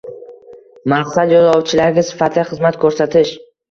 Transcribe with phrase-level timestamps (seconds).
[0.93, 3.41] Maqsad yo‘lovchilarga sifatli xizmat ko‘rsatish